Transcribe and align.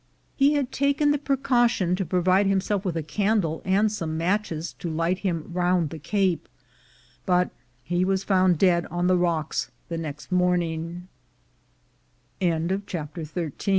He 0.35 0.53
had 0.53 0.71
taken 0.71 1.11
the 1.11 1.19
precaution 1.19 1.95
to 1.95 2.03
provide 2.03 2.47
himself 2.47 2.83
with 2.83 2.97
a 2.97 3.03
candle 3.03 3.61
and 3.63 3.91
some 3.91 4.17
matches 4.17 4.73
to 4.79 4.89
light 4.89 5.19
him 5.19 5.51
round 5.53 5.91
the 5.91 5.99
Cape, 5.99 6.49
but 7.27 7.51
he 7.83 8.03
was 8.03 8.23
found 8.23 8.57
dead 8.57 8.87
on 8.87 9.05
the 9.05 9.15
rocks 9.15 9.69
the 9.89 9.99
next 9.99 10.31